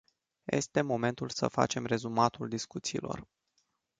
[0.51, 3.27] Este momentul să facem rezumatul discuțiilor.